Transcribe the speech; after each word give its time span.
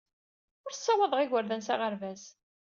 Ur 0.65 0.73
ssawaḍeɣ 0.73 1.19
igerdan 1.21 1.61
s 1.67 1.69
aɣerbaz. 1.73 2.23